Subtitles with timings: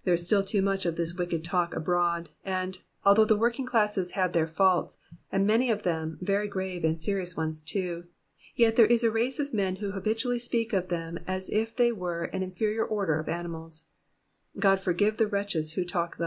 [0.00, 3.66] ^^ There is still too much of this wicked talk abroad, and, althous^h the working
[3.66, 4.96] classes have their faults,
[5.30, 8.06] and many of them very grave and serious ones too,
[8.56, 11.92] yet there is a race of men who habitually speak of them as if they
[11.92, 13.90] were an inferior order of animals.
[14.58, 16.18] God forgive the wretches who thus talk.